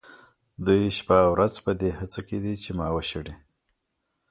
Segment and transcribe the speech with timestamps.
[0.65, 3.35] دوی شپه او ورځ په دې هڅه کې دي چې ما وشړي.